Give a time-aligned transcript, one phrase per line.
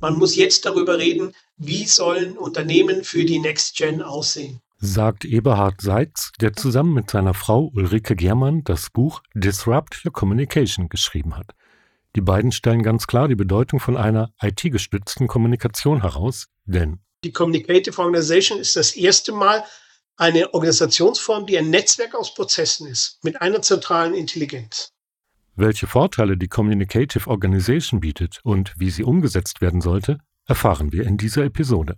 [0.00, 4.60] Man muss jetzt darüber reden, wie sollen Unternehmen für die Next Gen aussehen.
[4.78, 10.90] Sagt Eberhard Seitz, der zusammen mit seiner Frau Ulrike Germann das Buch Disrupt Your Communication
[10.90, 11.52] geschrieben hat.
[12.14, 17.98] Die beiden stellen ganz klar die Bedeutung von einer IT-gestützten Kommunikation heraus, denn die Communicative
[18.00, 19.64] Organization ist das erste Mal
[20.16, 24.92] eine Organisationsform, die ein Netzwerk aus Prozessen ist, mit einer zentralen Intelligenz.
[25.58, 31.16] Welche Vorteile die Communicative Organization bietet und wie sie umgesetzt werden sollte, erfahren wir in
[31.16, 31.96] dieser Episode.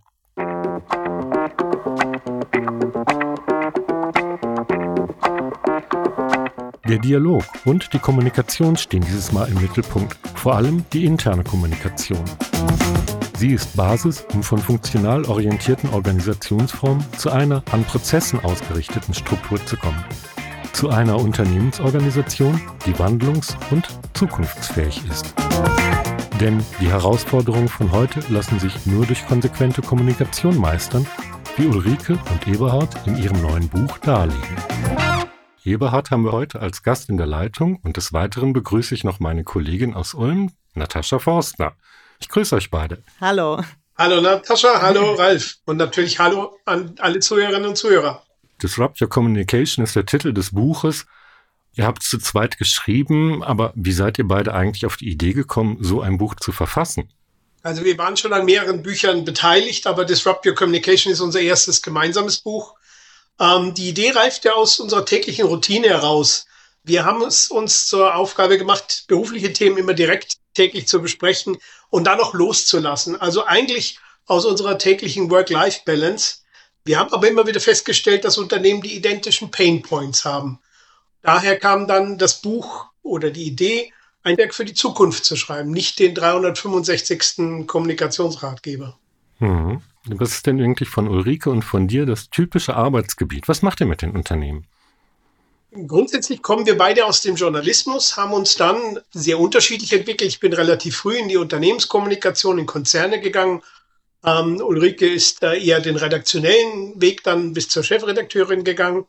[6.88, 12.24] Der Dialog und die Kommunikation stehen dieses Mal im Mittelpunkt, vor allem die interne Kommunikation.
[13.36, 19.76] Sie ist Basis, um von funktional orientierten Organisationsformen zu einer an Prozessen ausgerichteten Struktur zu
[19.76, 20.04] kommen.
[20.78, 25.34] Zu einer Unternehmensorganisation, die wandlungs- und zukunftsfähig ist.
[26.40, 31.04] Denn die Herausforderungen von heute lassen sich nur durch konsequente Kommunikation meistern,
[31.56, 34.56] wie Ulrike und Eberhard in ihrem neuen Buch darlegen.
[35.64, 39.18] Eberhard haben wir heute als Gast in der Leitung und des Weiteren begrüße ich noch
[39.18, 41.72] meine Kollegin aus Ulm, Natascha Forstner.
[42.20, 43.02] Ich grüße euch beide.
[43.20, 43.60] Hallo.
[43.96, 48.22] Hallo Natascha, hallo Ralf und natürlich hallo an alle Zuhörerinnen und Zuhörer.
[48.62, 51.06] Disrupt Your Communication ist der Titel des Buches.
[51.74, 55.32] Ihr habt es zu zweit geschrieben, aber wie seid ihr beide eigentlich auf die Idee
[55.32, 57.12] gekommen, so ein Buch zu verfassen?
[57.62, 61.82] Also wir waren schon an mehreren Büchern beteiligt, aber Disrupt Your Communication ist unser erstes
[61.82, 62.74] gemeinsames Buch.
[63.40, 66.46] Ähm, die Idee reift ja aus unserer täglichen Routine heraus.
[66.82, 71.58] Wir haben es uns zur Aufgabe gemacht, berufliche Themen immer direkt täglich zu besprechen
[71.90, 73.20] und dann noch loszulassen.
[73.20, 76.38] Also eigentlich aus unserer täglichen Work-Life-Balance.
[76.84, 80.58] Wir haben aber immer wieder festgestellt, dass Unternehmen die identischen Pain Points haben.
[81.22, 85.70] Daher kam dann das Buch oder die Idee, ein Werk für die Zukunft zu schreiben,
[85.70, 87.66] nicht den 365.
[87.66, 88.98] Kommunikationsratgeber.
[89.38, 89.82] Mhm.
[90.06, 93.48] Was ist denn eigentlich von Ulrike und von dir das typische Arbeitsgebiet?
[93.48, 94.66] Was macht ihr mit den Unternehmen?
[95.70, 100.30] Grundsätzlich kommen wir beide aus dem Journalismus, haben uns dann sehr unterschiedlich entwickelt.
[100.30, 103.62] Ich bin relativ früh in die Unternehmenskommunikation in Konzerne gegangen.
[104.24, 109.06] Ähm, Ulrike ist da eher den redaktionellen Weg dann bis zur Chefredakteurin gegangen.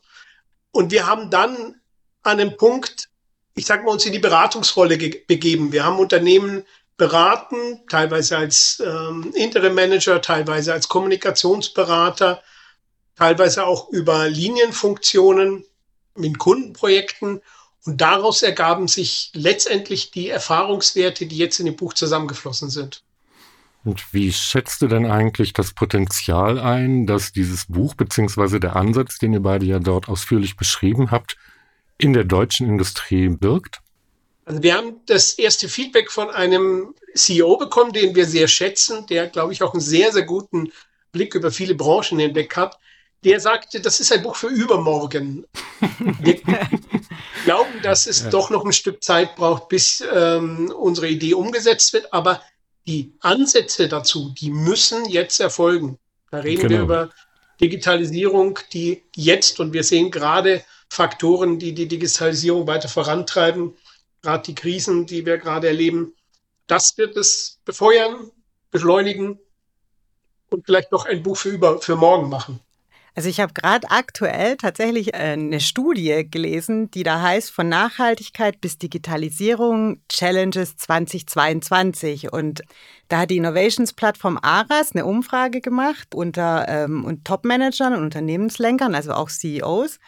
[0.70, 1.80] Und wir haben dann
[2.22, 3.08] an einem Punkt,
[3.54, 5.72] ich sage mal, uns in die Beratungsrolle begeben.
[5.72, 6.64] Wir haben Unternehmen
[6.96, 12.42] beraten, teilweise als ähm, Interim Manager, teilweise als Kommunikationsberater,
[13.16, 15.64] teilweise auch über Linienfunktionen
[16.14, 17.40] mit Kundenprojekten.
[17.86, 23.02] Und daraus ergaben sich letztendlich die Erfahrungswerte, die jetzt in dem Buch zusammengeflossen sind.
[23.84, 29.18] Und wie schätzt du denn eigentlich das Potenzial ein, dass dieses Buch beziehungsweise der Ansatz,
[29.18, 31.36] den ihr beide ja dort ausführlich beschrieben habt,
[31.96, 33.78] in der deutschen Industrie birgt?
[34.44, 39.28] Also wir haben das erste Feedback von einem CEO bekommen, den wir sehr schätzen, der,
[39.28, 40.72] glaube ich, auch einen sehr, sehr guten
[41.12, 42.78] Blick über viele Branchen hinweg hat
[43.24, 45.44] der sagte, das ist ein Buch für übermorgen.
[46.20, 46.40] Wir
[47.44, 48.30] glauben, dass es ja.
[48.30, 52.42] doch noch ein Stück Zeit braucht, bis ähm, unsere Idee umgesetzt wird, aber
[52.86, 55.98] die Ansätze dazu, die müssen jetzt erfolgen.
[56.30, 56.70] Da reden genau.
[56.70, 57.10] wir über
[57.60, 63.76] Digitalisierung, die jetzt, und wir sehen gerade Faktoren, die die Digitalisierung weiter vorantreiben,
[64.22, 66.14] gerade die Krisen, die wir gerade erleben,
[66.66, 68.30] das wird es befeuern,
[68.70, 69.38] beschleunigen
[70.50, 72.60] und vielleicht noch ein Buch für, über, für morgen machen.
[73.20, 78.62] Also ich habe gerade aktuell tatsächlich äh, eine Studie gelesen, die da heißt von Nachhaltigkeit
[78.62, 82.62] bis Digitalisierung Challenges 2022 und
[83.08, 89.28] da hat die Innovations-Plattform ARAS eine Umfrage gemacht unter ähm, Top-Managern und Unternehmenslenkern, also auch
[89.28, 89.98] CEOs.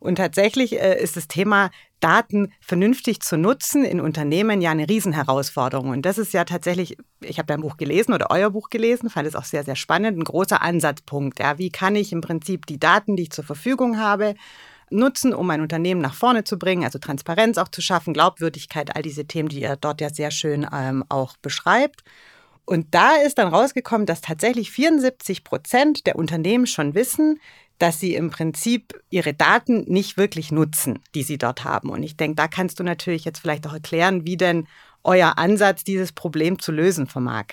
[0.00, 1.68] Und tatsächlich äh, ist das Thema
[2.02, 5.90] Daten vernünftig zu nutzen in Unternehmen ja eine Riesenherausforderung.
[5.90, 9.28] Und das ist ja tatsächlich, ich habe dein Buch gelesen oder euer Buch gelesen, fand
[9.28, 11.38] es auch sehr, sehr spannend, ein großer Ansatzpunkt.
[11.38, 14.34] Ja, wie kann ich im Prinzip die Daten, die ich zur Verfügung habe,
[14.90, 19.02] nutzen, um ein Unternehmen nach vorne zu bringen, also Transparenz auch zu schaffen, Glaubwürdigkeit, all
[19.02, 22.02] diese Themen, die ihr dort ja sehr schön ähm, auch beschreibt.
[22.64, 27.40] Und da ist dann rausgekommen, dass tatsächlich 74 Prozent der Unternehmen schon wissen,
[27.78, 31.90] dass sie im Prinzip ihre Daten nicht wirklich nutzen, die sie dort haben.
[31.90, 34.68] Und ich denke, da kannst du natürlich jetzt vielleicht auch erklären, wie denn
[35.04, 37.46] euer Ansatz, dieses Problem zu lösen vermag.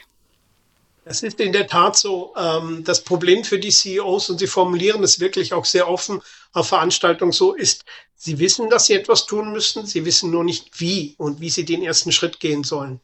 [1.05, 2.33] Es ist in der Tat so.
[2.37, 6.21] Ähm, das Problem für die CEOs, und sie formulieren es wirklich auch sehr offen
[6.53, 7.85] auf Veranstaltungen so, ist,
[8.15, 11.65] sie wissen, dass sie etwas tun müssen, sie wissen nur nicht wie und wie sie
[11.65, 12.99] den ersten Schritt gehen sollen.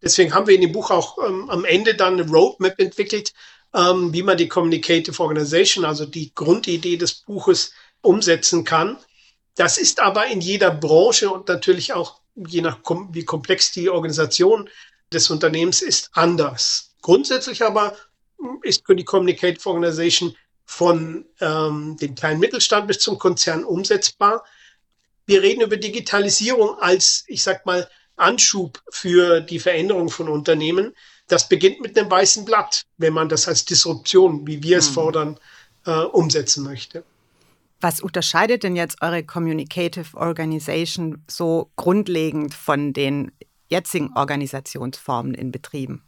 [0.00, 3.34] Deswegen haben wir in dem Buch auch ähm, am Ende dann eine Roadmap entwickelt,
[3.74, 8.96] ähm, wie man die Communicative Organization, also die Grundidee des Buches, umsetzen kann.
[9.56, 12.78] Das ist aber in jeder Branche und natürlich auch je nach
[13.10, 14.68] wie komplex die Organisation
[15.12, 16.94] des Unternehmens ist, anders.
[17.02, 17.96] Grundsätzlich aber
[18.62, 24.44] ist für die Communicative Organization von ähm, dem kleinen Mittelstand bis zum Konzern umsetzbar.
[25.26, 30.94] Wir reden über Digitalisierung als, ich sag mal, Anschub für die Veränderung von Unternehmen.
[31.28, 34.94] Das beginnt mit einem weißen Blatt, wenn man das als Disruption, wie wir es mhm.
[34.94, 35.40] fordern,
[35.86, 37.04] äh, umsetzen möchte.
[37.80, 43.30] Was unterscheidet denn jetzt eure Communicative Organization so grundlegend von den
[43.68, 46.02] jetzigen Organisationsformen in Betrieben?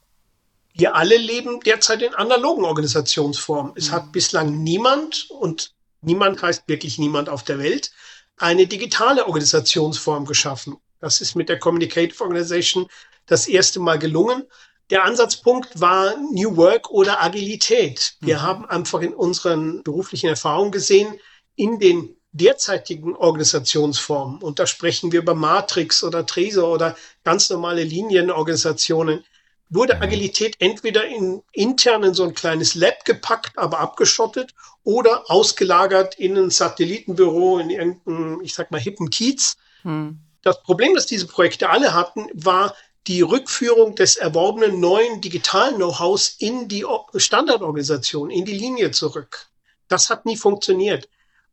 [0.73, 3.73] Wir alle leben derzeit in analogen Organisationsformen.
[3.77, 4.13] Es hat mhm.
[4.13, 7.93] bislang niemand, und niemand heißt wirklich niemand auf der Welt,
[8.37, 10.77] eine digitale Organisationsform geschaffen.
[11.01, 12.87] Das ist mit der Communicative Organization
[13.27, 14.45] das erste Mal gelungen.
[14.91, 18.15] Der Ansatzpunkt war New Work oder Agilität.
[18.21, 18.43] Wir mhm.
[18.43, 21.19] haben einfach in unseren beruflichen Erfahrungen gesehen,
[21.55, 27.83] in den derzeitigen Organisationsformen, und da sprechen wir über Matrix oder Tresor oder ganz normale
[27.83, 29.25] Linienorganisationen,
[29.69, 30.03] wurde mhm.
[30.03, 34.55] Agilität entweder in intern in so ein kleines Lab gepackt, aber abgeschottet
[34.85, 39.57] oder ausgelagert in ein Satellitenbüro in irgendeinem, ich sag mal, hippen Kiez.
[39.83, 40.21] Hm.
[40.43, 42.75] Das Problem, das diese Projekte alle hatten, war
[43.07, 49.47] die Rückführung des erworbenen neuen digitalen Know-hows in die Standardorganisation, in die Linie zurück.
[49.89, 51.09] Das hat nie funktioniert,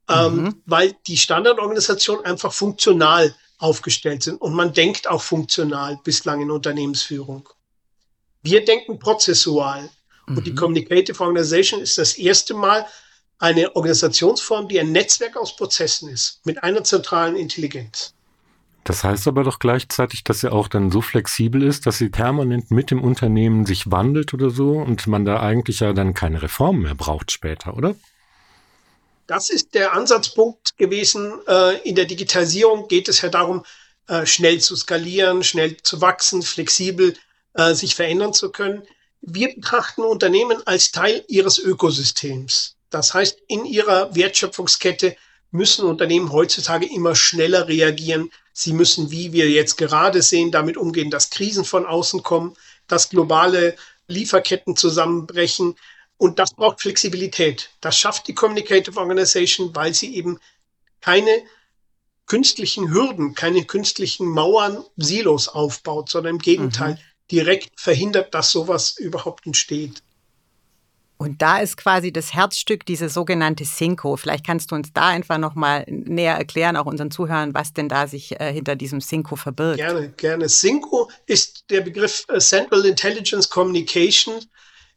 [0.09, 0.45] ähm, mhm.
[0.45, 6.51] ähm, weil die Standardorganisation einfach funktional aufgestellt sind und man denkt auch funktional bislang in
[6.51, 7.50] Unternehmensführung.
[8.43, 9.89] Wir denken prozessual.
[10.27, 10.38] Mhm.
[10.38, 10.57] Und die mhm.
[10.57, 12.85] Communicative Organization ist das erste Mal
[13.39, 18.13] eine Organisationsform, die ein Netzwerk aus Prozessen ist, mit einer zentralen Intelligenz.
[18.88, 22.72] Das heißt aber doch gleichzeitig, dass sie auch dann so flexibel ist, dass sie permanent
[22.72, 26.84] mit dem Unternehmen sich wandelt oder so und man da eigentlich ja dann keine Reformen
[26.84, 27.95] mehr braucht später, oder?
[29.28, 31.34] Das ist der Ansatzpunkt gewesen.
[31.50, 33.66] Äh, in der Digitalisierung geht es ja darum,
[34.07, 37.13] äh, schnell zu skalieren, schnell zu wachsen, flexibel
[37.56, 38.84] äh, sich verändern zu können.
[39.19, 42.78] Wir betrachten Unternehmen als Teil ihres Ökosystems.
[42.89, 45.18] Das heißt, in ihrer Wertschöpfungskette
[45.51, 48.31] müssen Unternehmen heutzutage immer schneller reagieren.
[48.59, 52.56] Sie müssen, wie wir jetzt gerade sehen, damit umgehen, dass Krisen von außen kommen,
[52.88, 53.75] dass globale
[54.07, 55.75] Lieferketten zusammenbrechen.
[56.18, 57.69] Und das braucht Flexibilität.
[57.81, 60.39] Das schafft die Communicative Organization, weil sie eben
[61.01, 61.30] keine
[62.25, 67.00] künstlichen Hürden, keine künstlichen Mauern, Silos aufbaut, sondern im Gegenteil mhm.
[67.30, 70.01] direkt verhindert, dass sowas überhaupt entsteht.
[71.17, 74.17] Und da ist quasi das Herzstück diese sogenannte Synco.
[74.17, 78.07] Vielleicht kannst du uns da einfach nochmal näher erklären, auch unseren Zuhörern, was denn da
[78.07, 79.77] sich äh, hinter diesem Synco verbirgt.
[79.77, 80.47] Gerne, gerne.
[80.47, 84.35] Synco ist der Begriff äh, Central Intelligence Communication,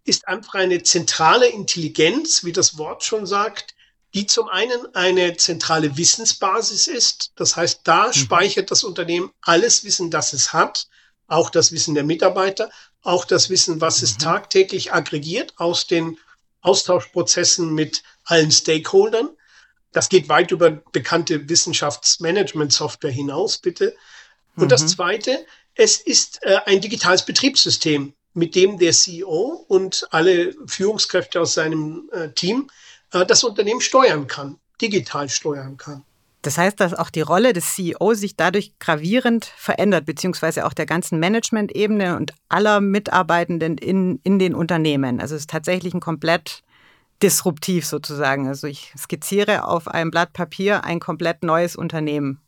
[0.05, 3.75] ist einfach eine zentrale Intelligenz, wie das Wort schon sagt,
[4.13, 7.33] die zum einen eine zentrale Wissensbasis ist.
[7.37, 8.13] Das heißt, da mhm.
[8.13, 10.89] speichert das Unternehmen alles Wissen, das es hat,
[11.29, 12.71] auch das Wissen der Mitarbeiter,
[13.03, 14.05] auch das Wissen, was mhm.
[14.05, 16.19] es tagtäglich aggregiert aus den
[16.63, 19.31] Austauschprozessen mit allen Stakeholdern.
[19.93, 23.97] Das geht weit über bekannte Wissenschaftsmanagement-Software hinaus, bitte.
[24.57, 24.69] Und mhm.
[24.69, 25.45] das Zweite,
[25.75, 32.09] es ist äh, ein digitales Betriebssystem, mit dem der CEO und alle Führungskräfte aus seinem
[32.13, 32.71] äh, Team
[33.13, 36.05] äh, das Unternehmen steuern kann, digital steuern kann.
[36.43, 40.87] Das heißt, dass auch die Rolle des CEO sich dadurch gravierend verändert, beziehungsweise auch der
[40.87, 45.21] ganzen Management-Ebene und aller Mitarbeitenden in, in den Unternehmen.
[45.21, 46.63] Also es ist tatsächlich ein komplett
[47.23, 48.49] disruptiv sozusagen.
[48.49, 52.41] Also ich skizziere auf einem Blatt Papier ein komplett neues Unternehmen,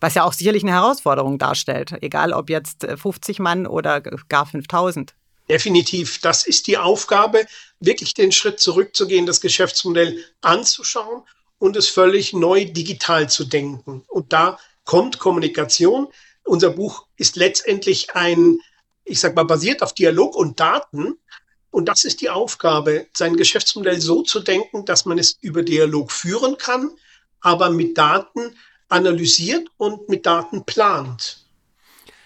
[0.00, 5.14] was ja auch sicherlich eine Herausforderung darstellt, egal ob jetzt 50 Mann oder gar 5000.
[5.48, 7.46] Definitiv, das ist die Aufgabe,
[7.80, 11.22] wirklich den Schritt zurückzugehen, das Geschäftsmodell anzuschauen
[11.58, 14.04] und es völlig neu digital zu denken.
[14.08, 16.08] Und da kommt Kommunikation.
[16.44, 18.58] Unser Buch ist letztendlich ein,
[19.04, 21.18] ich sag mal, basiert auf Dialog und Daten.
[21.70, 26.10] Und das ist die Aufgabe, sein Geschäftsmodell so zu denken, dass man es über Dialog
[26.10, 26.90] führen kann,
[27.40, 28.56] aber mit Daten
[28.88, 31.44] analysiert und mit Daten plant.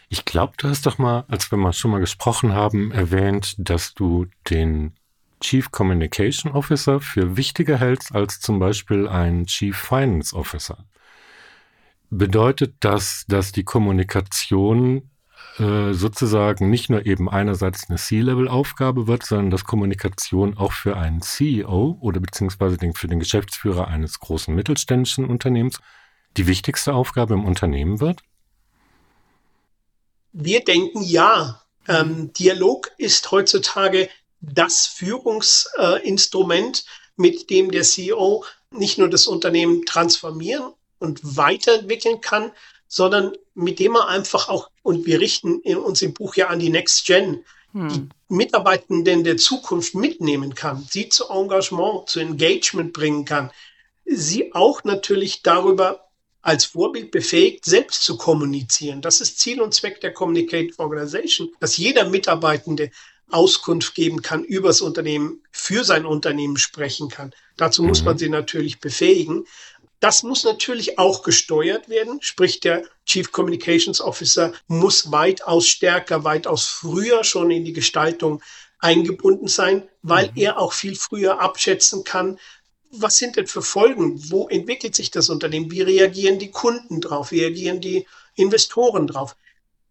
[0.08, 3.94] Ich glaube, du hast doch mal, als wir mal schon mal gesprochen haben, erwähnt, dass
[3.94, 4.94] du den
[5.42, 10.86] Chief Communication Officer für wichtiger hältst als zum Beispiel ein Chief Finance Officer.
[12.10, 15.10] Bedeutet das, dass die Kommunikation
[15.58, 21.20] äh, sozusagen nicht nur eben einerseits eine C-Level-Aufgabe wird, sondern dass Kommunikation auch für einen
[21.20, 25.78] CEO oder beziehungsweise für den Geschäftsführer eines großen mittelständischen Unternehmens
[26.38, 28.22] die wichtigste Aufgabe im Unternehmen wird?
[30.32, 31.62] Wir denken ja.
[31.88, 34.08] Ähm, Dialog ist heutzutage
[34.42, 36.84] das Führungsinstrument,
[37.16, 42.52] mit dem der CEO nicht nur das Unternehmen transformieren und weiterentwickeln kann,
[42.88, 46.70] sondern mit dem er einfach auch, und wir richten uns im Buch ja an die
[46.70, 47.88] Next Gen, hm.
[47.88, 53.50] die Mitarbeitenden der Zukunft mitnehmen kann, sie zu Engagement, zu Engagement bringen kann,
[54.04, 56.08] sie auch natürlich darüber
[56.42, 59.00] als Vorbild befähigt, selbst zu kommunizieren.
[59.00, 62.90] Das ist Ziel und Zweck der Communicative Organization, dass jeder Mitarbeitende
[63.32, 67.32] Auskunft geben kann über das Unternehmen, für sein Unternehmen sprechen kann.
[67.56, 68.18] Dazu muss man mhm.
[68.18, 69.46] sie natürlich befähigen.
[70.00, 76.66] Das muss natürlich auch gesteuert werden, sprich der Chief Communications Officer muss weitaus stärker, weitaus
[76.66, 78.42] früher schon in die Gestaltung
[78.80, 80.36] eingebunden sein, weil mhm.
[80.36, 82.38] er auch viel früher abschätzen kann,
[82.92, 84.30] was sind denn für Folgen?
[84.30, 85.70] Wo entwickelt sich das Unternehmen?
[85.70, 87.30] Wie reagieren die Kunden drauf?
[87.30, 89.34] Wie reagieren die Investoren drauf?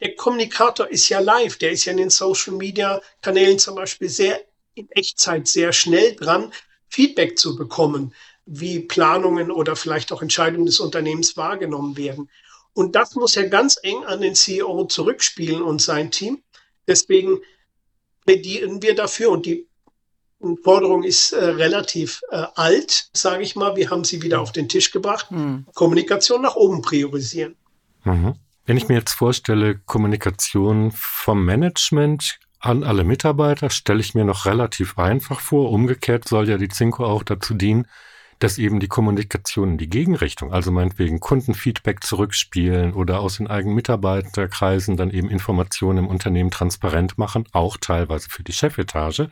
[0.02, 4.10] Der Kommunikator ist ja live, der ist ja in den Social Media Kanälen zum Beispiel
[4.10, 4.42] sehr
[4.74, 6.52] in Echtzeit sehr schnell dran,
[6.90, 8.14] Feedback zu bekommen
[8.46, 12.30] wie Planungen oder vielleicht auch Entscheidungen des Unternehmens wahrgenommen werden.
[12.74, 16.42] Und das muss er ganz eng an den CEO zurückspielen und sein Team.
[16.88, 17.40] Deswegen
[18.26, 19.68] plädieren wir dafür und die
[20.64, 23.76] Forderung ist äh, relativ äh, alt, sage ich mal.
[23.76, 25.30] Wir haben sie wieder auf den Tisch gebracht.
[25.30, 25.68] Mhm.
[25.76, 27.56] Kommunikation nach oben priorisieren.
[28.04, 28.34] Mhm.
[28.72, 34.46] Wenn ich mir jetzt vorstelle, Kommunikation vom Management an alle Mitarbeiter, stelle ich mir noch
[34.46, 35.74] relativ einfach vor.
[35.74, 37.86] Umgekehrt soll ja die Zinko auch dazu dienen,
[38.40, 43.76] dass eben die Kommunikation in die Gegenrichtung, also meinetwegen Kundenfeedback zurückspielen oder aus den eigenen
[43.76, 49.32] Mitarbeiterkreisen dann eben Informationen im Unternehmen transparent machen, auch teilweise für die Chefetage,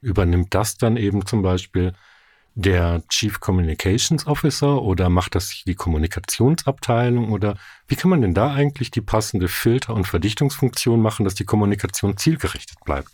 [0.00, 1.92] übernimmt das dann eben zum Beispiel
[2.54, 7.56] der Chief Communications Officer oder macht das die Kommunikationsabteilung oder
[7.88, 12.16] wie kann man denn da eigentlich die passende Filter- und Verdichtungsfunktion machen, dass die Kommunikation
[12.16, 13.10] zielgerichtet bleibt?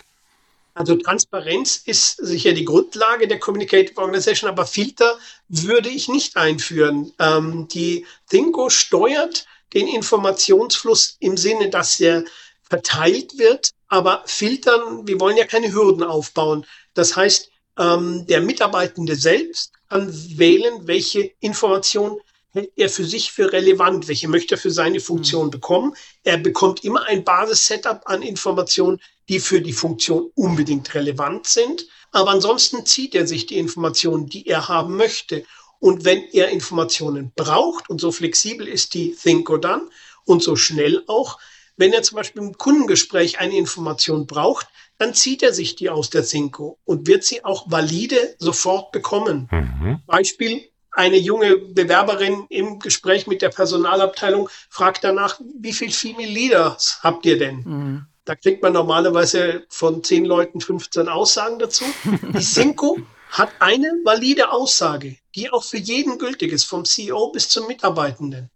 [0.75, 5.19] Also Transparenz ist sicher die Grundlage der Communicative Organization, aber Filter
[5.49, 7.13] würde ich nicht einführen.
[7.19, 12.25] Ähm, die Thinko steuert den Informationsfluss im Sinne, dass er
[12.63, 16.65] verteilt wird, aber filtern, wir wollen ja keine Hürden aufbauen.
[16.95, 22.21] Das heißt, ähm, der Mitarbeitende selbst kann wählen, welche Information
[22.51, 25.51] hält er für sich für relevant, welche möchte er für seine Funktion mhm.
[25.51, 25.95] bekommen.
[26.25, 31.87] Er bekommt immer ein Basis-Setup an Informationen, die für die Funktion unbedingt relevant sind.
[32.11, 35.45] Aber ansonsten zieht er sich die Informationen, die er haben möchte.
[35.79, 39.89] Und wenn er Informationen braucht, und so flexibel ist die Thinko dann
[40.25, 41.39] und so schnell auch,
[41.77, 44.67] wenn er zum Beispiel im Kundengespräch eine Information braucht,
[44.99, 49.49] dann zieht er sich die aus der Thinko und wird sie auch valide sofort bekommen.
[49.51, 50.01] Mhm.
[50.07, 56.99] Beispiel, eine junge Bewerberin im Gespräch mit der Personalabteilung fragt danach, wie viel Female Leaders
[57.03, 57.57] habt ihr denn?
[57.65, 58.07] Mhm.
[58.25, 61.85] Da kriegt man normalerweise von zehn Leuten 15 Aussagen dazu.
[62.05, 62.99] Die Cinco
[63.31, 68.51] hat eine valide Aussage, die auch für jeden gültig ist, vom CEO bis zum Mitarbeitenden.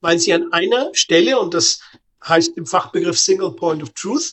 [0.00, 1.80] Weil sie an einer Stelle, und das
[2.26, 4.32] heißt im Fachbegriff Single Point of Truth,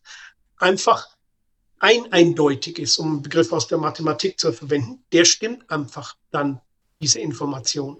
[0.57, 1.07] einfach
[1.81, 6.61] ein eindeutig ist, um einen Begriff aus der Mathematik zu verwenden, der stimmt einfach dann,
[7.01, 7.97] diese Information.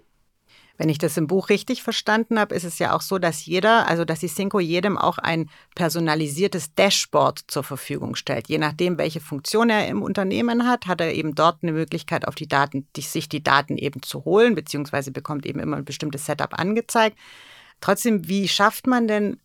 [0.77, 3.87] Wenn ich das im Buch richtig verstanden habe, ist es ja auch so, dass jeder,
[3.87, 8.47] also dass die Cinco jedem auch ein personalisiertes Dashboard zur Verfügung stellt.
[8.47, 12.35] Je nachdem, welche Funktion er im Unternehmen hat, hat er eben dort eine Möglichkeit, auf
[12.35, 16.25] die Daten, die, sich die Daten eben zu holen, beziehungsweise bekommt eben immer ein bestimmtes
[16.25, 17.17] Setup angezeigt.
[17.79, 19.39] Trotzdem, wie schafft man denn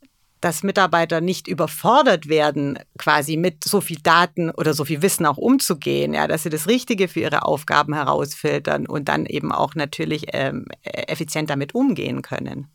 [0.47, 5.39] dass Mitarbeiter nicht überfordert werden, quasi mit so viel Daten oder so viel Wissen auch
[5.39, 10.27] umzugehen, ja, dass sie das Richtige für ihre Aufgaben herausfiltern und dann eben auch natürlich
[10.33, 12.69] ähm, effizient damit umgehen können.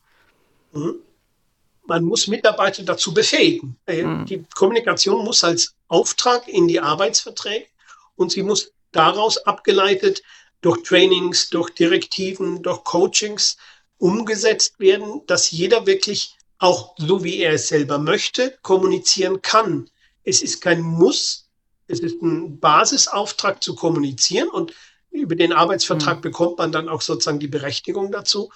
[0.74, 0.96] Mhm.
[1.88, 3.78] Man muss Mitarbeiter dazu befähigen.
[3.86, 4.26] Äh, mhm.
[4.26, 7.68] Die Kommunikation muss als Auftrag in die Arbeitsverträge
[8.18, 10.24] und sie muss daraus abgeleitet
[10.60, 13.56] durch Trainings, durch Direktiven, durch Coachings
[13.98, 19.90] umgesetzt werden, dass jeder wirklich auch so wie er es selber möchte, kommunizieren kann.
[20.24, 21.50] Es ist kein Muss,
[21.88, 24.74] es ist ein Basisauftrag zu kommunizieren und
[25.10, 26.22] über den Arbeitsvertrag mhm.
[26.22, 28.52] bekommt man dann auch sozusagen die Berechtigung dazu.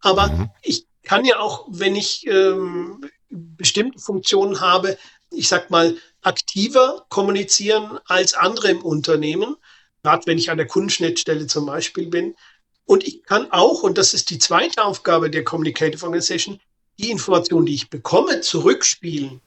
[0.00, 0.50] Aber mhm.
[0.62, 3.00] ich kann ja auch, wenn ich ähm,
[3.30, 4.98] bestimmte Funktionen habe,
[5.30, 9.56] ich sag mal, aktiver kommunizieren als andere im Unternehmen,
[10.02, 12.36] gerade wenn ich an der Kundenschnittstelle zum Beispiel bin.
[12.84, 16.60] Und ich kann auch, und das ist die zweite Aufgabe der Communicative Organization,
[16.98, 19.40] die Informationen, die ich bekomme, zurückspielen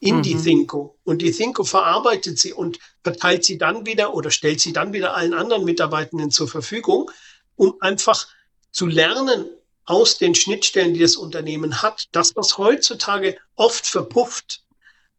[0.00, 0.22] in mhm.
[0.22, 0.96] die Thinko.
[1.04, 5.16] Und die Thinko verarbeitet sie und verteilt sie dann wieder oder stellt sie dann wieder
[5.16, 7.10] allen anderen Mitarbeitenden zur Verfügung,
[7.56, 8.26] um einfach
[8.70, 9.46] zu lernen
[9.84, 12.08] aus den Schnittstellen, die das Unternehmen hat.
[12.12, 14.62] Das, was heutzutage oft verpufft,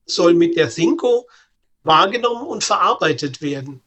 [0.06, 1.28] soll mit der Thinko
[1.84, 3.82] wahrgenommen und verarbeitet werden.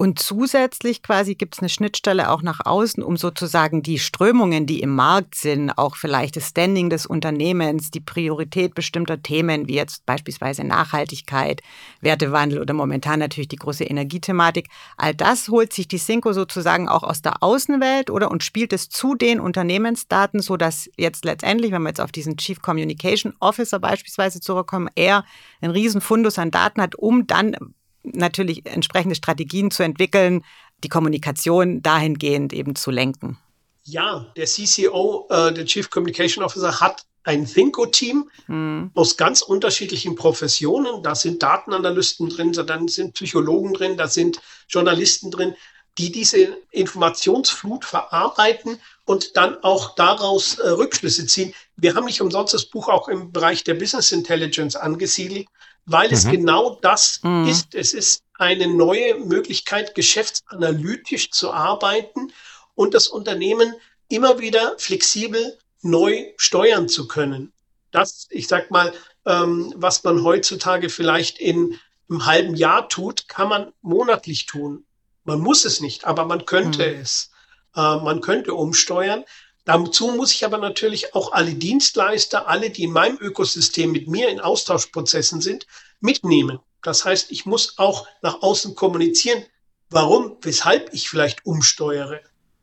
[0.00, 4.80] Und zusätzlich quasi gibt es eine Schnittstelle auch nach außen, um sozusagen die Strömungen, die
[4.80, 10.06] im Markt sind, auch vielleicht das Standing des Unternehmens, die Priorität bestimmter Themen, wie jetzt
[10.06, 11.60] beispielsweise Nachhaltigkeit,
[12.00, 14.68] Wertewandel oder momentan natürlich die große Energiethematik.
[14.96, 18.88] All das holt sich die Synco sozusagen auch aus der Außenwelt oder und spielt es
[18.88, 24.40] zu den Unternehmensdaten, sodass jetzt letztendlich, wenn wir jetzt auf diesen Chief Communication Officer beispielsweise
[24.40, 25.26] zurückkommen, er
[25.60, 27.54] einen riesen Fundus an Daten hat, um dann
[28.02, 30.44] natürlich entsprechende Strategien zu entwickeln,
[30.82, 33.38] die Kommunikation dahingehend eben zu lenken.
[33.84, 38.90] Ja, der CCO, äh, der Chief Communication Officer, hat ein Thinko-Team mhm.
[38.94, 41.02] aus ganz unterschiedlichen Professionen.
[41.02, 45.54] Da sind Datenanalysten drin, da sind Psychologen drin, da sind Journalisten drin,
[45.98, 51.52] die diese Informationsflut verarbeiten und dann auch daraus äh, Rückschlüsse ziehen.
[51.76, 55.46] Wir haben nicht umsonst das Buch auch im Bereich der Business Intelligence angesiedelt,
[55.90, 56.14] weil mhm.
[56.14, 57.46] es genau das mhm.
[57.46, 57.74] ist.
[57.74, 62.32] Es ist eine neue Möglichkeit, geschäftsanalytisch zu arbeiten
[62.74, 63.74] und das Unternehmen
[64.08, 67.52] immer wieder flexibel neu steuern zu können.
[67.90, 68.92] Das, ich sag mal,
[69.26, 71.78] ähm, was man heutzutage vielleicht in
[72.08, 74.84] einem halben Jahr tut, kann man monatlich tun.
[75.24, 77.00] Man muss es nicht, aber man könnte mhm.
[77.00, 77.30] es.
[77.74, 79.24] Äh, man könnte umsteuern.
[79.64, 84.28] Dazu muss ich aber natürlich auch alle Dienstleister, alle, die in meinem Ökosystem mit mir
[84.28, 85.66] in Austauschprozessen sind,
[86.00, 86.58] mitnehmen.
[86.82, 89.44] Das heißt, ich muss auch nach außen kommunizieren,
[89.90, 92.20] warum, weshalb ich vielleicht umsteuere.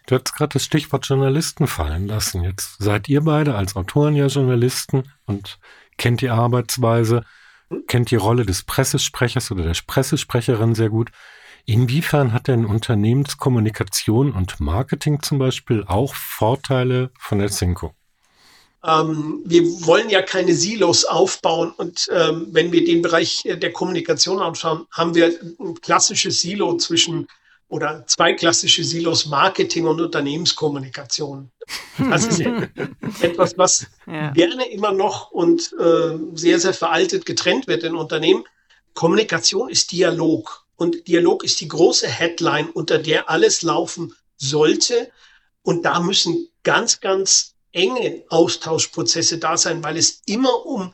[0.08, 2.44] Du hast gerade das Stichwort Journalisten fallen lassen.
[2.44, 5.60] Jetzt seid ihr beide als Autoren ja Journalisten und
[5.98, 7.26] kennt die Arbeitsweise,
[7.70, 7.84] hm?
[7.88, 11.12] kennt die Rolle des Pressesprechers oder der Pressesprecherin sehr gut.
[11.70, 17.94] Inwiefern hat denn Unternehmenskommunikation und Marketing zum Beispiel auch Vorteile von der Cinco?
[18.86, 24.40] Ähm, wir wollen ja keine Silos aufbauen und ähm, wenn wir den Bereich der Kommunikation
[24.40, 27.28] anschauen, haben wir ein klassisches Silo zwischen
[27.68, 31.52] oder zwei klassische Silos Marketing und Unternehmenskommunikation.
[31.98, 32.40] Das ist
[33.22, 34.32] etwas, was ja.
[34.32, 38.46] gerne immer noch und äh, sehr, sehr veraltet getrennt wird in Unternehmen.
[38.94, 40.66] Kommunikation ist Dialog.
[40.78, 45.12] Und Dialog ist die große Headline, unter der alles laufen sollte.
[45.64, 50.94] Und da müssen ganz, ganz enge Austauschprozesse da sein, weil es immer um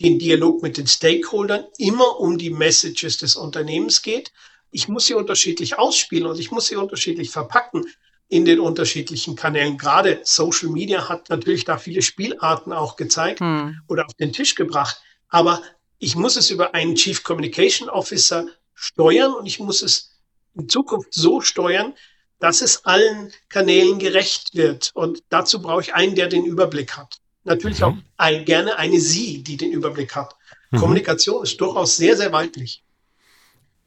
[0.00, 4.32] den Dialog mit den Stakeholdern, immer um die Messages des Unternehmens geht.
[4.70, 7.84] Ich muss sie unterschiedlich ausspielen und ich muss sie unterschiedlich verpacken
[8.28, 9.76] in den unterschiedlichen Kanälen.
[9.76, 13.80] Gerade Social Media hat natürlich da viele Spielarten auch gezeigt hm.
[13.88, 15.02] oder auf den Tisch gebracht.
[15.28, 15.60] Aber
[15.98, 18.46] ich muss es über einen Chief Communication Officer
[18.80, 20.18] steuern und ich muss es
[20.54, 21.94] in Zukunft so steuern,
[22.38, 24.90] dass es allen Kanälen gerecht wird.
[24.94, 27.18] Und dazu brauche ich einen, der den Überblick hat.
[27.44, 27.84] Natürlich mhm.
[27.84, 30.34] auch ein, gerne eine Sie, die den Überblick hat.
[30.70, 30.78] Mhm.
[30.78, 32.82] Kommunikation ist durchaus sehr, sehr weiblich.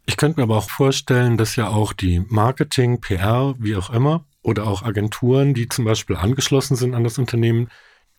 [0.05, 4.25] Ich könnte mir aber auch vorstellen, dass ja auch die Marketing, PR, wie auch immer,
[4.41, 7.69] oder auch Agenturen, die zum Beispiel angeschlossen sind an das Unternehmen,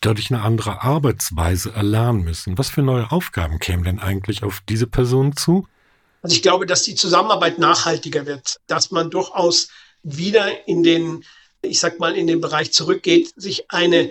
[0.01, 2.59] dadurch eine andere Arbeitsweise erlernen müssen.
[2.59, 5.69] Was für neue Aufgaben kämen denn eigentlich auf diese Personen zu?
[6.25, 9.69] Also ich glaube, dass die Zusammenarbeit nachhaltiger wird, dass man durchaus
[10.03, 11.23] wieder in den,
[11.61, 14.11] ich sag mal, in den Bereich zurückgeht, sich eine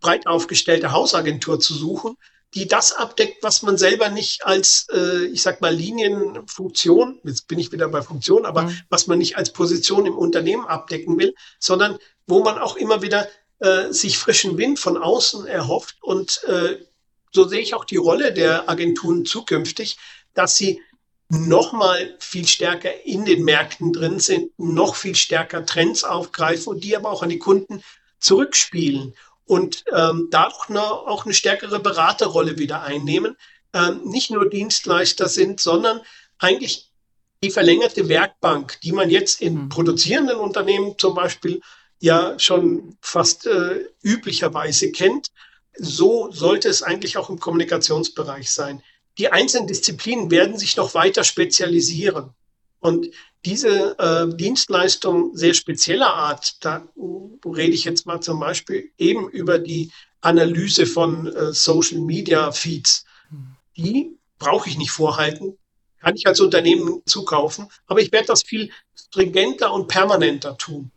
[0.00, 2.16] breit aufgestellte Hausagentur zu suchen,
[2.54, 7.58] die das abdeckt, was man selber nicht als, äh, ich sag mal, Linienfunktion, jetzt bin
[7.58, 8.80] ich wieder bei Funktion, aber mhm.
[8.88, 13.28] was man nicht als Position im Unternehmen abdecken will, sondern wo man auch immer wieder
[13.58, 15.96] äh, sich frischen Wind von außen erhofft.
[16.00, 16.78] Und äh,
[17.32, 19.98] so sehe ich auch die Rolle der Agenturen zukünftig,
[20.34, 20.80] dass sie
[21.28, 26.84] noch mal viel stärker in den Märkten drin sind, noch viel stärker Trends aufgreifen und
[26.84, 27.82] die aber auch an die Kunden
[28.18, 29.14] zurückspielen
[29.44, 33.36] und ähm, dadurch eine, auch eine stärkere Beraterrolle wieder einnehmen.
[33.72, 36.00] Ähm, nicht nur Dienstleister sind, sondern
[36.38, 36.90] eigentlich
[37.42, 39.68] die verlängerte Werkbank, die man jetzt in mhm.
[39.68, 41.60] produzierenden Unternehmen zum Beispiel
[42.00, 45.28] ja schon fast äh, üblicherweise kennt.
[45.76, 48.82] So sollte es eigentlich auch im Kommunikationsbereich sein
[49.18, 52.30] die einzelnen Disziplinen werden sich noch weiter spezialisieren.
[52.80, 53.08] Und
[53.44, 56.86] diese äh, Dienstleistung sehr spezieller Art, da
[57.44, 63.04] rede ich jetzt mal zum Beispiel eben über die Analyse von äh, Social Media Feeds.
[63.76, 65.56] Die brauche ich nicht vorhalten,
[66.00, 70.90] kann ich als Unternehmen zukaufen, aber ich werde das viel stringenter und permanenter tun.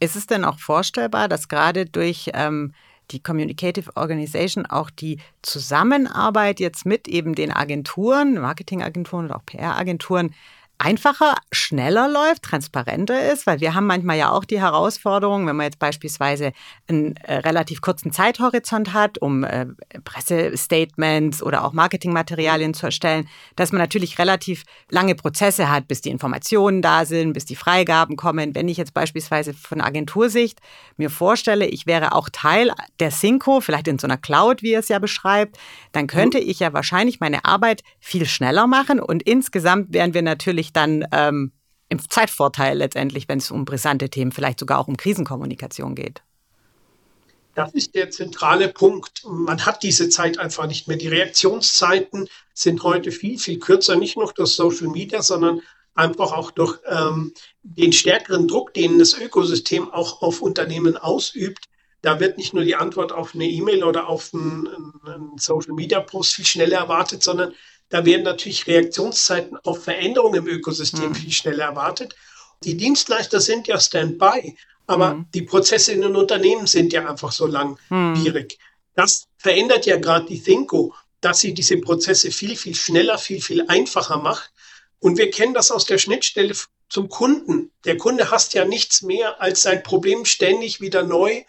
[0.00, 2.72] Ist es denn auch vorstellbar, dass gerade durch ähm,
[3.10, 10.34] die Communicative Organization auch die Zusammenarbeit jetzt mit eben den Agenturen, Marketingagenturen oder auch PR-Agenturen
[10.80, 15.64] einfacher, schneller läuft, transparenter ist, weil wir haben manchmal ja auch die Herausforderung, wenn man
[15.64, 16.52] jetzt beispielsweise
[16.88, 19.66] einen äh, relativ kurzen Zeithorizont hat, um äh,
[20.04, 26.08] Pressestatements oder auch Marketingmaterialien zu erstellen, dass man natürlich relativ lange Prozesse hat, bis die
[26.08, 28.54] Informationen da sind, bis die Freigaben kommen.
[28.54, 30.60] Wenn ich jetzt beispielsweise von Agentursicht
[30.96, 34.88] mir vorstelle, ich wäre auch Teil der Synco, vielleicht in so einer Cloud, wie es
[34.88, 35.58] ja beschreibt,
[35.92, 40.69] dann könnte ich ja wahrscheinlich meine Arbeit viel schneller machen und insgesamt wären wir natürlich
[40.70, 41.52] natürlich dann ähm,
[41.88, 46.22] im Zeitvorteil letztendlich, wenn es um brisante Themen, vielleicht sogar auch um Krisenkommunikation geht.
[47.56, 49.24] Das ist der zentrale Punkt.
[49.24, 50.96] Man hat diese Zeit einfach nicht mehr.
[50.96, 55.60] Die Reaktionszeiten sind heute viel, viel kürzer, nicht nur durch Social Media, sondern
[55.94, 61.64] einfach auch durch ähm, den stärkeren Druck, den das Ökosystem auch auf Unternehmen ausübt.
[62.02, 64.68] Da wird nicht nur die Antwort auf eine E-Mail oder auf einen,
[65.04, 67.52] einen Social Media Post viel schneller erwartet, sondern
[67.90, 71.14] da werden natürlich Reaktionszeiten auf Veränderungen im Ökosystem mhm.
[71.14, 72.16] viel schneller erwartet.
[72.64, 75.26] Die Dienstleister sind ja Standby, aber mhm.
[75.34, 78.58] die Prozesse in den Unternehmen sind ja einfach so langwierig.
[78.58, 78.64] Mhm.
[78.94, 83.64] Das verändert ja gerade die Thinko, dass sie diese Prozesse viel, viel schneller, viel, viel
[83.68, 84.52] einfacher macht.
[85.00, 86.54] Und wir kennen das aus der Schnittstelle
[86.88, 87.70] zum Kunden.
[87.84, 91.44] Der Kunde hasst ja nichts mehr, als sein Problem ständig wieder neu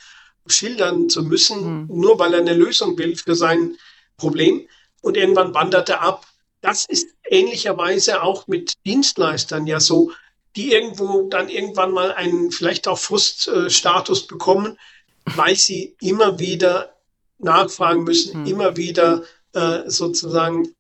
[0.47, 1.87] schildern zu müssen, mhm.
[1.89, 3.77] nur weil er eine Lösung will für sein
[4.17, 4.67] Problem.
[5.01, 6.25] Und irgendwann wandert er ab.
[6.61, 10.11] Das ist ähnlicherweise auch mit Dienstleistern ja so,
[10.55, 14.77] die irgendwo dann irgendwann mal einen vielleicht auch Fruststatus bekommen,
[15.25, 16.95] weil sie immer wieder
[17.39, 18.47] nachfragen müssen, mhm.
[18.47, 20.75] immer wieder äh, sozusagen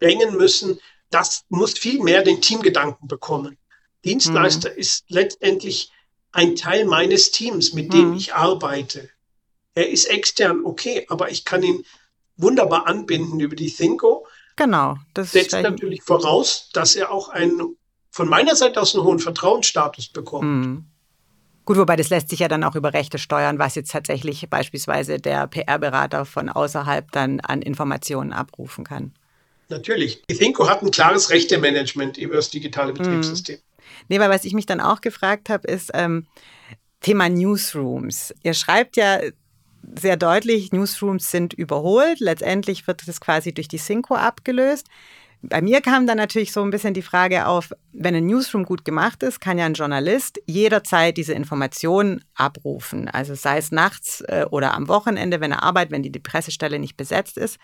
[0.00, 0.80] drängen müssen.
[1.10, 3.58] Das muss viel mehr den Teamgedanken bekommen.
[4.04, 4.78] Dienstleister mhm.
[4.78, 5.92] ist letztendlich
[6.32, 8.16] ein Teil meines Teams, mit dem mhm.
[8.16, 9.10] ich arbeite.
[9.74, 11.84] Er ist extern, okay, aber ich kann ihn
[12.36, 14.26] wunderbar anbinden über die Thinko.
[14.56, 14.96] Genau.
[15.14, 17.76] Das setzt natürlich voraus, dass er auch einen,
[18.10, 20.44] von meiner Seite aus einen hohen Vertrauensstatus bekommt.
[20.44, 20.84] Mhm.
[21.64, 25.18] Gut, wobei das lässt sich ja dann auch über Rechte steuern, was jetzt tatsächlich beispielsweise
[25.18, 29.12] der PR-Berater von außerhalb dann an Informationen abrufen kann.
[29.68, 30.22] Natürlich.
[30.28, 32.98] Die Thinko hat ein klares Rechtemanagement über das digitale mhm.
[32.98, 33.56] Betriebssystem.
[33.56, 33.82] Mhm.
[34.08, 36.26] Nee, weil was ich mich dann auch gefragt habe, ist ähm,
[37.00, 38.34] Thema Newsrooms.
[38.42, 39.20] Ihr schreibt ja
[39.98, 42.20] sehr deutlich, Newsrooms sind überholt.
[42.20, 44.86] Letztendlich wird das quasi durch die Synco abgelöst.
[45.44, 48.84] Bei mir kam dann natürlich so ein bisschen die Frage auf, wenn ein Newsroom gut
[48.84, 53.08] gemacht ist, kann ja ein Journalist jederzeit diese Informationen abrufen.
[53.08, 56.96] Also sei es nachts äh, oder am Wochenende, wenn er arbeitet, wenn die, Pressestelle nicht
[56.96, 57.58] besetzt ist.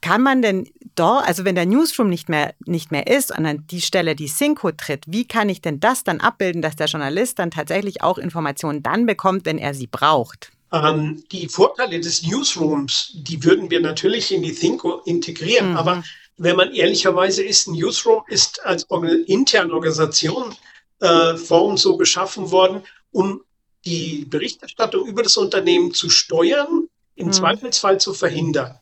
[0.00, 3.64] Kann man denn dort, also wenn der Newsroom nicht mehr, nicht mehr ist und an
[3.68, 7.38] die Stelle die Synco tritt, wie kann ich denn das dann abbilden, dass der Journalist
[7.38, 10.50] dann tatsächlich auch Informationen dann bekommt, wenn er sie braucht?
[10.72, 15.72] Ähm, die Vorteile des Newsrooms, die würden wir natürlich in die Thinko integrieren.
[15.72, 15.76] Mhm.
[15.76, 16.02] Aber
[16.38, 18.86] wenn man ehrlicherweise ist, ein Newsroom ist als
[19.26, 20.54] interne Organisation
[21.00, 23.42] äh, Form so geschaffen worden, um
[23.84, 27.32] die Berichterstattung über das Unternehmen zu steuern, im mhm.
[27.32, 28.78] Zweifelsfall zu verhindern.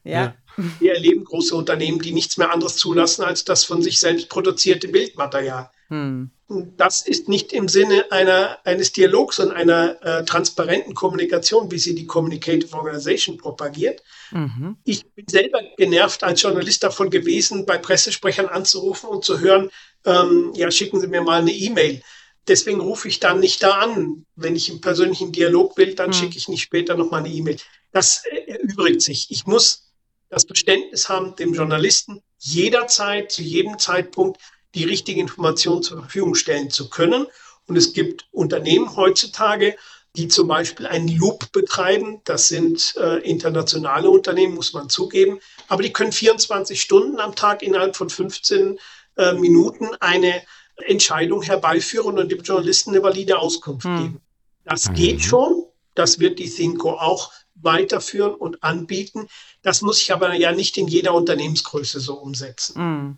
[0.03, 0.33] ja.
[0.79, 4.87] Wir erleben große Unternehmen, die nichts mehr anderes zulassen als das von sich selbst produzierte
[4.87, 5.69] Bildmaterial.
[5.89, 6.31] Hm.
[6.77, 11.95] Das ist nicht im Sinne einer, eines Dialogs und einer äh, transparenten Kommunikation, wie sie
[11.95, 14.03] die Communicative Organization propagiert.
[14.31, 14.77] Mhm.
[14.83, 19.71] Ich bin selber genervt als Journalist davon gewesen, bei Pressesprechern anzurufen und zu hören,
[20.05, 22.01] ähm, ja, schicken Sie mir mal eine E-Mail.
[22.47, 24.25] Deswegen rufe ich dann nicht da an.
[24.35, 26.13] Wenn ich im persönlichen Dialog will, dann mhm.
[26.13, 27.57] schicke ich nicht später nochmal eine E-Mail.
[27.91, 29.31] Das äh, erübrigt sich.
[29.31, 29.91] Ich muss
[30.29, 34.39] das Verständnis haben, dem Journalisten jederzeit, zu jedem Zeitpunkt
[34.75, 37.27] die richtige Information zur Verfügung stellen zu können.
[37.67, 39.75] Und es gibt Unternehmen heutzutage,
[40.15, 42.21] die zum Beispiel einen Loop betreiben.
[42.23, 45.39] Das sind äh, internationale Unternehmen, muss man zugeben.
[45.67, 48.79] Aber die können 24 Stunden am Tag innerhalb von 15
[49.17, 50.41] äh, Minuten eine
[50.77, 53.97] Entscheidung herbeiführen und dem Journalisten eine valide Auskunft hm.
[53.97, 54.21] geben.
[54.65, 54.93] Das mhm.
[54.95, 55.65] geht schon.
[55.93, 59.27] Das wird die Thinko auch weiterführen und anbieten.
[59.65, 62.79] Das muss ich aber ja nicht in jeder Unternehmensgröße so umsetzen.
[62.79, 63.17] Mhm.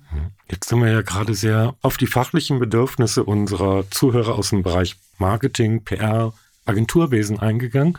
[0.49, 4.95] Jetzt sind wir ja gerade sehr auf die fachlichen Bedürfnisse unserer Zuhörer aus dem Bereich
[5.17, 6.33] Marketing, PR,
[6.63, 7.97] Agenturwesen eingegangen.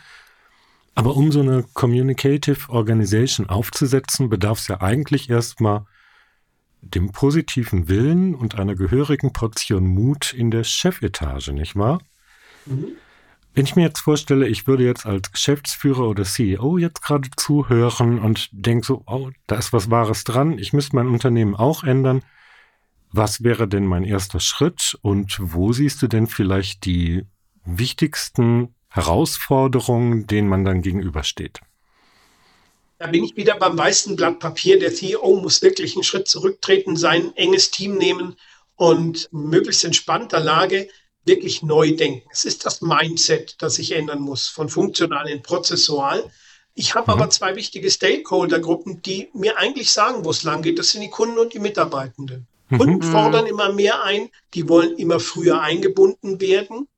[0.94, 5.84] Aber um so eine Communicative Organization aufzusetzen, bedarf es ja eigentlich erstmal
[6.80, 12.00] dem positiven Willen und einer gehörigen Portion Mut in der Chefetage, nicht wahr?
[12.64, 12.92] Mhm.
[13.58, 18.20] Wenn ich mir jetzt vorstelle, ich würde jetzt als Geschäftsführer oder CEO jetzt gerade zuhören
[18.20, 22.22] und denke so, oh, da ist was Wahres dran, ich müsste mein Unternehmen auch ändern.
[23.10, 27.26] Was wäre denn mein erster Schritt und wo siehst du denn vielleicht die
[27.64, 31.58] wichtigsten Herausforderungen, denen man dann gegenübersteht?
[32.98, 34.78] Da bin ich wieder beim weißen Blatt Papier.
[34.78, 38.36] Der CEO muss wirklich einen Schritt zurücktreten, sein enges Team nehmen
[38.76, 40.86] und möglichst entspannter Lage
[41.24, 42.28] wirklich neu denken.
[42.32, 46.30] Es ist das Mindset, das sich ändern muss, von funktional in prozessual.
[46.74, 47.18] Ich habe mhm.
[47.18, 50.78] aber zwei wichtige Stakeholder-Gruppen, die mir eigentlich sagen, wo es lang geht.
[50.78, 52.46] Das sind die Kunden und die Mitarbeitenden.
[52.68, 52.78] Mhm.
[52.78, 56.88] Kunden fordern immer mehr ein, die wollen immer früher eingebunden werden.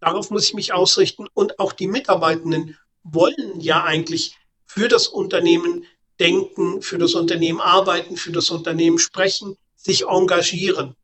[0.00, 1.26] Darauf muss ich mich ausrichten.
[1.34, 5.84] Und auch die Mitarbeitenden wollen ja eigentlich für das Unternehmen
[6.18, 10.94] denken, für das Unternehmen arbeiten, für das Unternehmen sprechen, sich engagieren.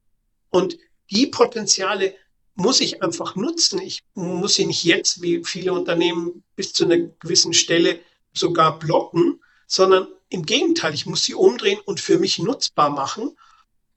[0.51, 0.79] Und
[1.11, 2.15] die Potenziale
[2.57, 3.81] muss ich einfach nutzen.
[3.81, 8.01] Ich muss sie nicht jetzt, wie viele Unternehmen, bis zu einer gewissen Stelle
[8.33, 13.37] sogar blocken, sondern im Gegenteil, ich muss sie umdrehen und für mich nutzbar machen.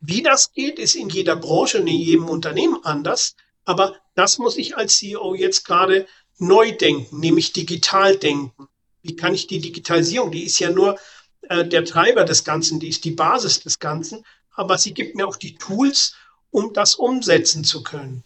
[0.01, 3.35] Wie das geht, ist in jeder Branche und in jedem Unternehmen anders.
[3.65, 6.05] Aber das muss ich als CEO jetzt gerade
[6.37, 8.67] neu denken, nämlich digital denken.
[9.01, 10.97] Wie kann ich die Digitalisierung, die ist ja nur
[11.43, 15.27] äh, der Treiber des Ganzen, die ist die Basis des Ganzen, aber sie gibt mir
[15.27, 16.15] auch die Tools,
[16.51, 18.23] um das umsetzen zu können.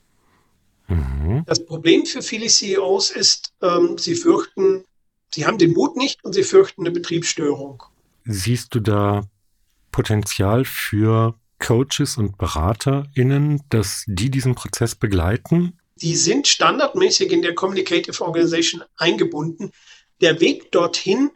[0.88, 1.44] Mhm.
[1.46, 4.86] Das Problem für viele CEOs ist, ähm, sie fürchten,
[5.34, 7.84] sie haben den Mut nicht und sie fürchten eine Betriebsstörung.
[8.26, 9.24] Siehst du da
[9.92, 15.80] Potenzial für Coaches und BeraterInnen, dass die diesen Prozess begleiten?
[15.96, 19.72] Die sind standardmäßig in der Communicative Organization eingebunden.
[20.22, 21.32] Der Weg dorthin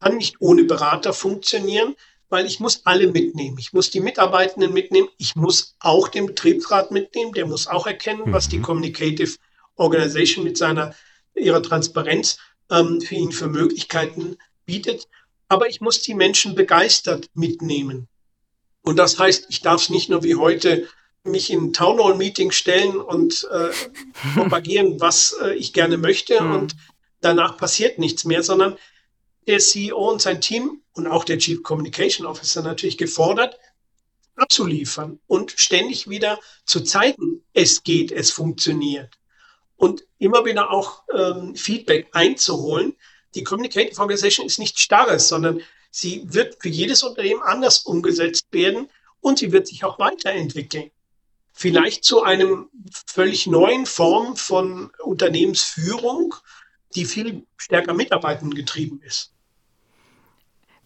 [0.00, 1.94] kann nicht ohne Berater funktionieren
[2.28, 3.58] weil ich muss alle mitnehmen.
[3.58, 5.08] Ich muss die Mitarbeitenden mitnehmen.
[5.18, 7.32] Ich muss auch den Betriebsrat mitnehmen.
[7.32, 8.32] Der muss auch erkennen, mhm.
[8.32, 8.62] was die mhm.
[8.62, 9.36] Communicative
[9.76, 10.94] Organization mit seiner,
[11.34, 12.38] ihrer Transparenz
[12.70, 15.08] ähm, für ihn für Möglichkeiten bietet.
[15.48, 18.08] Aber ich muss die Menschen begeistert mitnehmen.
[18.82, 20.88] Und das heißt, ich darf es nicht nur wie heute
[21.24, 23.70] mich in Town Hall Meeting stellen und äh,
[24.34, 26.54] propagieren, was äh, ich gerne möchte mhm.
[26.54, 26.76] und
[27.20, 28.76] danach passiert nichts mehr, sondern
[29.46, 33.58] der CEO und sein Team und auch der Chief Communication Officer natürlich gefordert,
[34.36, 39.18] abzuliefern und ständig wieder zu zeigen, es geht, es funktioniert.
[39.76, 42.96] Und immer wieder auch ähm, Feedback einzuholen.
[43.34, 48.88] Die Communicative Organization ist nicht starres, sondern sie wird für jedes Unternehmen anders umgesetzt werden
[49.20, 50.90] und sie wird sich auch weiterentwickeln.
[51.52, 52.68] Vielleicht zu einem
[53.06, 56.34] völlig neuen Form von Unternehmensführung,
[56.94, 59.33] die viel stärker Mitarbeitenden getrieben ist.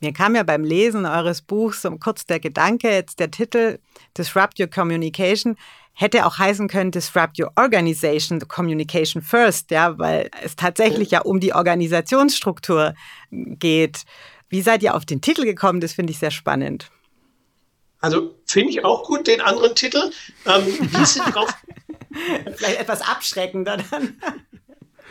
[0.01, 3.79] Mir kam ja beim Lesen eures Buchs so kurz der Gedanke, jetzt der Titel
[4.17, 5.57] Disrupt Your Communication
[5.99, 11.23] hätte auch heißen können Disrupt Your Organization, the Communication First, ja, weil es tatsächlich ja
[11.23, 12.95] um die Organisationsstruktur
[13.31, 14.05] geht.
[14.49, 15.81] Wie seid ihr auf den Titel gekommen?
[15.81, 16.89] Das finde ich sehr spannend.
[18.01, 20.13] Also finde ich auch gut, den anderen Titel.
[20.47, 21.53] Ähm, wie sind drauf?
[22.57, 24.21] Vielleicht etwas abschreckender dann.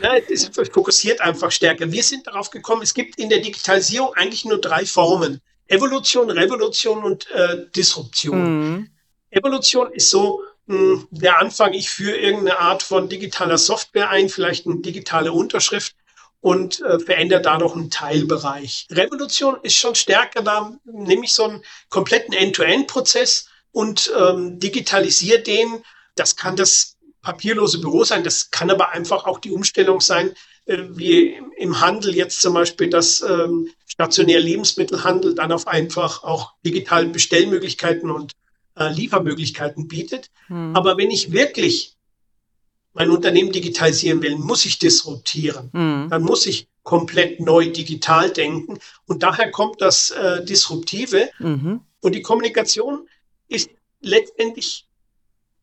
[0.00, 1.90] Ja, es fokussiert einfach stärker.
[1.90, 5.40] Wir sind darauf gekommen, es gibt in der Digitalisierung eigentlich nur drei Formen.
[5.66, 8.70] Evolution, Revolution und äh, Disruption.
[8.70, 8.90] Mhm.
[9.30, 14.28] Evolution ist so mh, hm, der Anfang, ich führe irgendeine Art von digitaler Software ein,
[14.28, 15.94] vielleicht eine digitale Unterschrift
[16.40, 18.86] und äh, verändere da noch einen Teilbereich.
[18.90, 25.82] Revolution ist schon stärker, da nehme ich so einen kompletten End-to-End-Prozess und ähm, digitalisiere den.
[26.14, 26.96] Das kann das
[27.28, 28.24] papierlose Büro sein.
[28.24, 30.30] Das kann aber einfach auch die Umstellung sein,
[30.64, 36.54] äh, wie im Handel jetzt zum Beispiel das ähm, stationär Lebensmittelhandel dann auf einfach auch
[36.64, 38.32] digitale Bestellmöglichkeiten und
[38.76, 40.30] äh, Liefermöglichkeiten bietet.
[40.46, 40.74] Hm.
[40.74, 41.96] Aber wenn ich wirklich
[42.94, 45.68] mein Unternehmen digitalisieren will, muss ich disruptieren.
[45.74, 46.06] Hm.
[46.08, 48.78] Dann muss ich komplett neu digital denken.
[49.04, 51.28] Und daher kommt das äh, Disruptive.
[51.38, 51.80] Mhm.
[52.00, 53.06] Und die Kommunikation
[53.48, 53.68] ist
[54.00, 54.87] letztendlich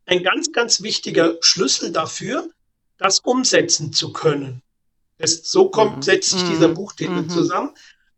[0.06, 2.50] ein ganz, ganz wichtiger Schlüssel dafür,
[2.98, 4.62] das umsetzen zu können.
[5.18, 6.02] Das, so kommt, mhm.
[6.02, 6.76] setzt sich dieser mhm.
[6.76, 7.30] Buchtitel mhm.
[7.30, 7.72] zusammen.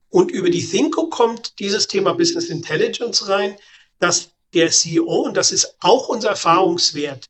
[0.09, 3.57] Und über die Thinko kommt dieses Thema Business Intelligence rein,
[3.99, 7.25] dass der CEO, und das ist auch unser Erfahrungswert,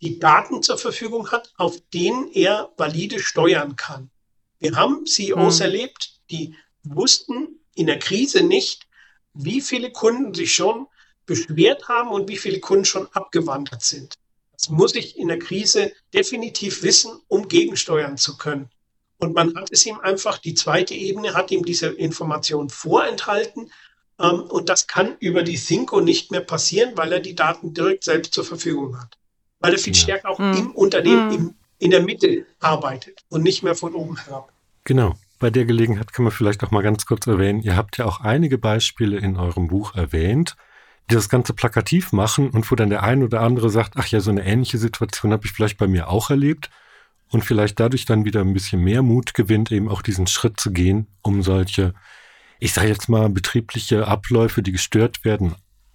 [0.00, 4.10] die Daten zur Verfügung hat, auf denen er valide steuern kann.
[4.58, 5.62] Wir haben CEOs mhm.
[5.62, 8.86] erlebt, die wussten in der Krise nicht,
[9.34, 10.86] wie viele Kunden sich schon
[11.32, 14.18] beschwert haben und wie viele Kunden schon abgewandert sind.
[14.52, 18.68] Das muss ich in der Krise definitiv wissen, um gegensteuern zu können.
[19.18, 23.70] Und man hat es ihm einfach, die zweite Ebene hat ihm diese Information vorenthalten.
[24.20, 28.04] Ähm, und das kann über die Thinko nicht mehr passieren, weil er die Daten direkt
[28.04, 29.16] selbst zur Verfügung hat.
[29.60, 30.56] Weil er viel stärker auch mhm.
[30.56, 31.34] im Unternehmen, mhm.
[31.34, 34.52] im, in der Mitte arbeitet und nicht mehr von oben herab.
[34.84, 35.14] Genau.
[35.38, 38.20] Bei der Gelegenheit kann man vielleicht auch mal ganz kurz erwähnen, ihr habt ja auch
[38.20, 40.56] einige Beispiele in eurem Buch erwähnt,
[41.10, 44.20] die das Ganze plakativ machen und wo dann der ein oder andere sagt, ach ja,
[44.20, 46.70] so eine ähnliche Situation habe ich vielleicht bei mir auch erlebt.
[47.32, 50.70] und vielleicht dadurch dann wieder ein bisschen mehr Mut gewinnt, eben auch diesen Schritt zu
[50.70, 51.94] gehen, um solche,
[52.60, 55.54] ich sage jetzt mal, betriebliche Abläufe, die gestört werden,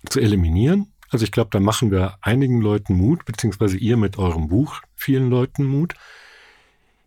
[0.09, 0.93] zu eliminieren.
[1.09, 5.29] Also ich glaube, da machen wir einigen Leuten Mut, beziehungsweise ihr mit eurem Buch vielen
[5.29, 5.93] Leuten Mut.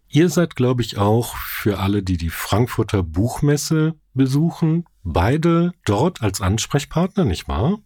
[0.09, 6.41] Ihr seid, glaube ich, auch für alle, die die Frankfurter Buchmesse besuchen, beide dort als
[6.41, 7.79] Ansprechpartner, nicht wahr?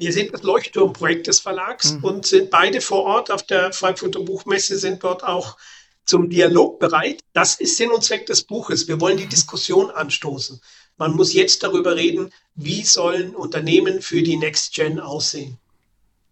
[0.00, 2.04] Wir sind das Leuchtturmprojekt des Verlags mhm.
[2.04, 5.58] und sind beide vor Ort auf der Frankfurter Buchmesse, sind dort auch
[6.06, 7.22] zum Dialog bereit.
[7.34, 8.88] Das ist Sinn und Zweck des Buches.
[8.88, 10.58] Wir wollen die Diskussion anstoßen.
[10.96, 15.58] Man muss jetzt darüber reden, wie sollen Unternehmen für die Next Gen aussehen.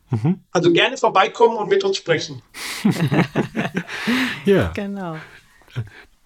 [0.08, 0.40] Mhm.
[0.50, 2.40] Also gerne vorbeikommen und mit uns sprechen.
[4.46, 4.68] ja.
[4.68, 5.18] Genau.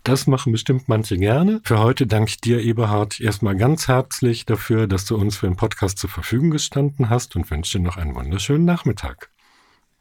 [0.05, 1.61] Das machen bestimmt manche gerne.
[1.65, 5.55] Für heute danke ich dir, Eberhard, erstmal ganz herzlich dafür, dass du uns für den
[5.55, 9.31] Podcast zur Verfügung gestanden hast und wünsche dir noch einen wunderschönen Nachmittag.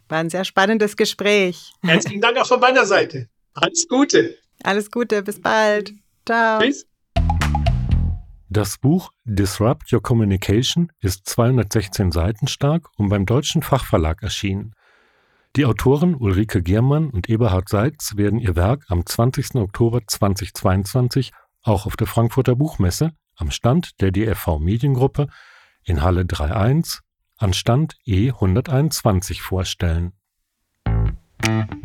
[0.10, 1.72] War ein sehr spannendes Gespräch.
[1.84, 3.30] Herzlichen Dank auch von meiner Seite.
[3.54, 4.38] Alles Gute.
[4.64, 5.94] Alles Gute, bis bald.
[6.26, 6.60] Ciao.
[6.62, 6.88] Tschüss.
[8.50, 14.74] Das Buch Disrupt Your Communication ist 216 Seiten stark und beim deutschen Fachverlag erschienen.
[15.58, 19.56] Die Autoren Ulrike Giermann und Eberhard Seitz werden ihr Werk am 20.
[19.56, 25.28] Oktober 2022 auch auf der Frankfurter Buchmesse am Stand der DFV Mediengruppe
[25.84, 27.00] in Halle 3.1
[27.38, 30.14] an Stand E121 vorstellen.
[30.88, 31.82] Musik